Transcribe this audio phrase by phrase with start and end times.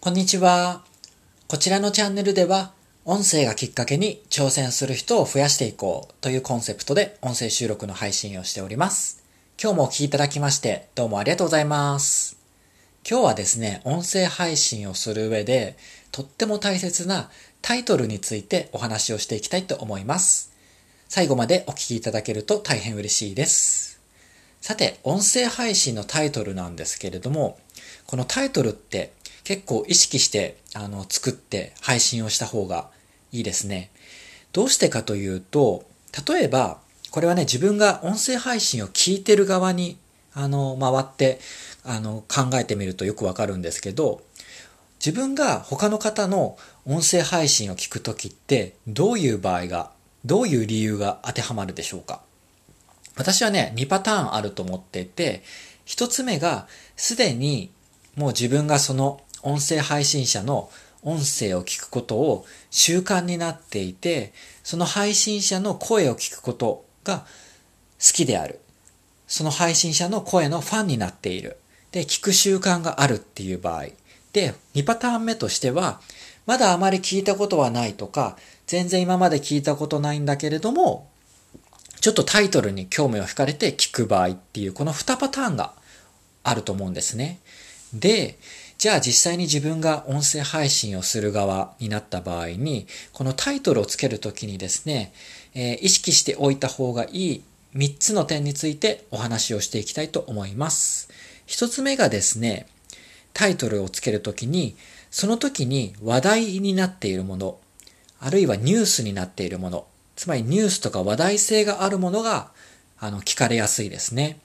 [0.00, 0.84] こんにちは。
[1.48, 2.72] こちらのチャンネルでは、
[3.04, 9.24] 音声がきっかけに挑戦する人を増やしていこうというコンセプトで音声収録の配信をしております。
[9.60, 12.38] 今日もお聴きいただきましてどうもありがとうございます。
[13.10, 15.76] 今日はですね、音声配信をする上で
[16.12, 17.28] とっても大切な
[17.60, 20.52] タイトルについてお話をしていきたいと思います。
[21.08, 24.00] 最後までお聴きいただけると大変嬉しいです。
[24.60, 27.58] さて、音声配信のタイトルなんですけれども、
[28.06, 29.12] このタイトルって
[29.48, 32.90] 結構意識してあの作って配信をした方が
[33.32, 33.90] いいですね。
[34.52, 35.86] どうしてかというと、
[36.28, 39.96] 例えば、これはね、自分が音声配信を聞いてる側に、
[40.34, 41.40] あの、回って、
[41.82, 44.20] あの、考えてみるとよくわかるんですけど、
[45.02, 49.92] 自分が他の方の音声配信を聞くときって、どういう場合が、
[50.26, 52.20] どういう理由が当てはまるでしょうか？
[53.16, 55.42] 私はね、2パターンあると思っていて、
[55.86, 57.70] 1つ目が、すでに
[58.14, 60.70] もう自分がその音声配信者の
[61.02, 67.20] 音声を聞くことを習慣になっていて、その配信者の声を聞くことが
[67.98, 68.60] 好きである。
[69.26, 71.58] その配信者の声のファンになっている。
[71.92, 73.86] で、聞く習慣があるっていう場合。
[74.32, 76.00] で、2パターン目としては、
[76.46, 78.36] まだあまり聞いたことはないとか、
[78.66, 81.08] 全然今まで聞いたことないんだけれども、
[82.00, 85.74] ちょっとタイトルに興味を惹かれて聞く場合っていう、この2パターンが
[86.44, 87.38] あると思うんですね。
[87.92, 88.38] で、
[88.78, 95.12] じゃあ実際に自分が音声配信をする側になった場合に、このタイトルをつけるときにですね、
[95.52, 97.42] えー、意識しておいた方がいい
[97.74, 101.08] 3つの点についてお話をしていきたいと思います。
[101.48, 102.68] 1つ目がですね、
[103.32, 104.76] タイトルをつけるときに、
[105.10, 107.58] その時に話題になっているもの、
[108.20, 112.52] あるいはニュースになっているもの、つまりニュースとか話題性があるものが、
[113.00, 114.38] あの、聞かれやすいですね。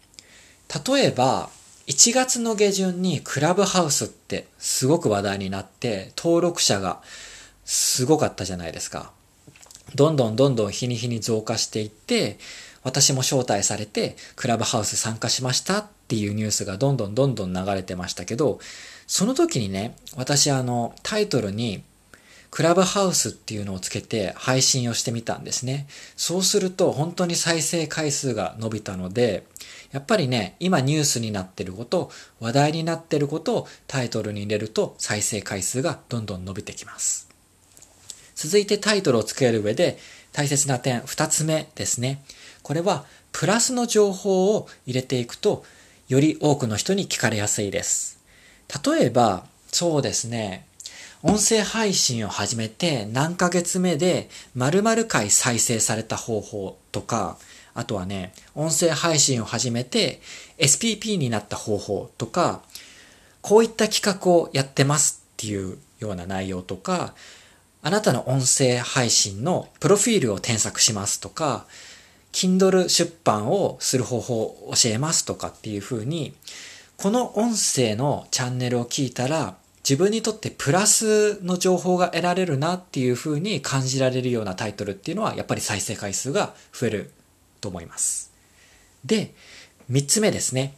[0.87, 1.51] 例えば、
[1.87, 7.01] 1月の下旬にクラブハウスってすごく話題になって登録者が
[7.65, 9.11] すごかったじゃないですか。
[9.95, 12.37] どんどんどんどん日に日に増加していって
[12.83, 18.59] 私も招待されてクラブハウス参加しましたっていうニュースがどんどんどんどん流れてましたけど
[19.07, 21.83] その時にね私あのタイトルに
[22.53, 25.87] クラブハウスっていうのをつけて配信をしてみたんですね。
[26.15, 29.47] そうすると本当に再生回数が伸びたので、
[29.91, 37.27] やっぱりね、今ニュースになってること、話題になってることをタイトルに入れると再生回数がどんどん伸びてきます。
[38.35, 39.97] 続いてタイトルをつける上で
[40.31, 42.23] 大切な点二つ目ですね。
[42.61, 45.65] これはプラスの情報を入れていくと
[46.07, 48.19] より多くの人に聞かれやすいです。
[48.85, 50.67] 例えば、そうですね、
[51.25, 57.37] 音声配信を始めて何ヶ月目で〇〇回再生された方法とか、
[57.73, 60.19] あとはね、音声配信を始めて
[60.57, 62.61] SPP になった方法とか、
[63.41, 67.13] こういった企画をやってますっていうような内容とか、
[67.81, 71.65] あなたの音声配信のプロフィールを添削しますとか、
[72.33, 76.33] Kindle 出版をする方法を教えますとかっていう風に、
[76.97, 87.11] この音声のチャンネルを聞いたら、自分にとってプラスの情報が得られるなっていう風に感じられるようなタイトルっていうのは、やっぱり再生回数が増える
[87.59, 88.31] と思います。
[89.03, 89.33] で、
[89.89, 90.75] 三つ目ですね。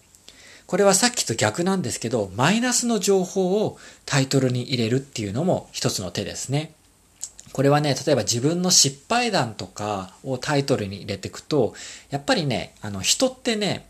[0.66, 6.74] これはさっきと逆なんですけど、マイナスの情報をタイトルに入れるっていうのも一つの手ですね。
[7.54, 11.76] これはね、例えば自分の失敗談とかをタイトルに入れていくと、
[12.10, 13.88] やっぱりね、あの人ってね、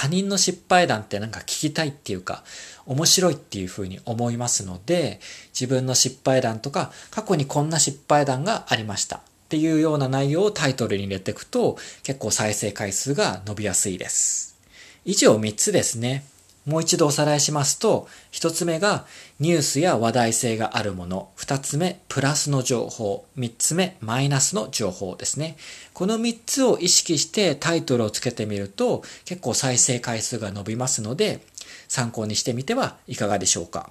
[0.00, 2.44] 他人の失敗談ってなんか聞きたいっていうか、
[2.86, 5.18] 面白いっていうふうに思いますので、
[5.52, 9.16] 自分の失敗談とか、過去にこんな失敗談がありました。
[9.16, 14.56] っていうような内容をタイトルに入れていくと結構再生回数が伸びやすいです。
[15.04, 16.22] 以上3つですね。
[16.68, 19.06] もう一度おさらいしますと、1つ目が
[19.40, 25.56] ニュースや話題性があるもの、2つ目プラスの情報、3つ目マイナスの情報ですね。
[25.94, 31.40] この3つを意識してタイトルをつけてみると結構再生回数が伸びますので
[31.88, 33.90] 参考にしてみてはいかがでしょうか。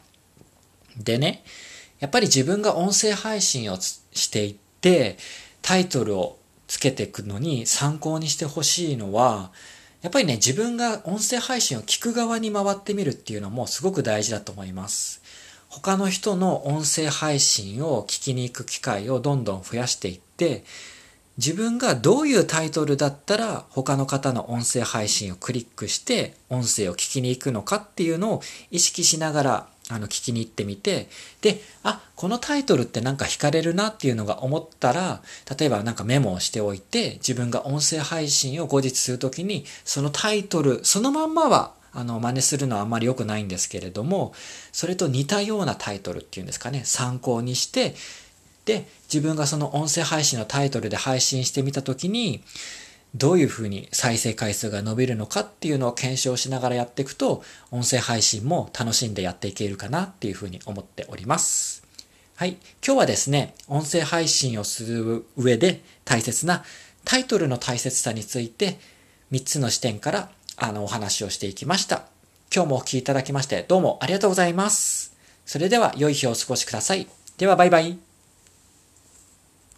[0.95, 1.43] でね、
[1.99, 5.17] やっぱり自分が音声配信をしていって、
[5.63, 6.37] タイトルを
[6.67, 9.51] つけていくのに参考にしてほしいのは、
[10.07, 15.21] やっぱりね、自分が音声配信を聞く側に回ってみるっていうのもすごく大事だと思います。
[15.67, 20.63] 他の人の音声配信を聞きに行く機会をどんどん増やしていって、
[21.37, 31.07] 自分がどういうタイトルだったら他の方の音声配信をクリックして音声を聞きに行くのかっていうのを意識しながらあの、聞きに行ってみて、
[31.41, 35.21] で、あ、このタイトルってなんか惹かれるなっていうのが思ったら、
[35.57, 44.33] 例えばなんかメモをしておいて、自分が音声配信を後日するときに、そのタイトル、そのまんまは、あの、真似するのはあんまり良くないんですけれども、
[44.71, 47.95] それと似たようなタイトルっていうんですかね、参考にして、
[48.65, 52.43] で、自分がその音声配信のタイトルで配信してみたときに、
[53.17, 61.83] どういうふうに再生回数が伸びるのかっていうのを検証しながらやっていくと、音声配信も楽しんでやっていけるかなっていうふうに思っております。
[62.35, 62.57] はい。
[62.85, 66.63] 今日はですね、音声配信をする上で大切な
[67.03, 68.77] タイトルの大切さについて
[69.31, 72.03] 3つの視点からあのお話をしていきました。
[72.53, 75.15] 今日もお聴きいただきましてどうもありがとうございます。
[75.45, 77.07] それでは良い日をお過ごしください。
[77.37, 78.06] ではバイバイ。